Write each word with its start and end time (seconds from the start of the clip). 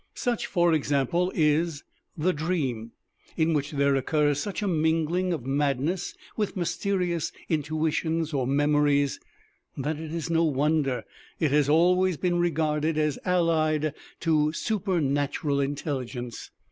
Such 0.15 0.47
for 0.47 0.73
example 0.73 1.31
is 1.35 1.83
the 2.17 2.33
Dream, 2.33 2.91
in 3.37 3.53
which 3.53 3.69
there 3.69 3.95
occurs 3.95 4.39
such 4.39 4.63
a 4.63 4.67
mingling 4.67 5.31
of 5.31 5.45
madness 5.45 6.15
with 6.35 6.57
mysterious 6.57 7.31
intuitions 7.49 8.33
or 8.33 8.47
memories 8.47 9.19
that 9.77 9.99
it 9.99 10.11
is 10.11 10.27
no 10.27 10.43
wonder 10.43 11.03
it 11.39 11.51
has 11.51 11.69
always 11.69 12.17
been 12.17 12.39
regarded 12.39 12.97
as 12.97 13.19
allied 13.25 13.93
to 14.21 14.51
supernatural 14.53 15.59
intelligence. 15.61 16.49